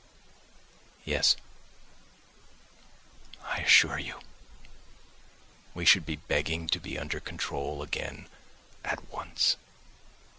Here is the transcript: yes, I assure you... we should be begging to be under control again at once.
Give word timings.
yes, 1.05 1.35
I 3.45 3.59
assure 3.59 3.99
you... 3.99 4.15
we 5.75 5.85
should 5.85 6.07
be 6.07 6.15
begging 6.15 6.65
to 6.69 6.79
be 6.79 6.97
under 6.97 7.19
control 7.19 7.83
again 7.83 8.25
at 8.83 9.11
once. 9.13 9.57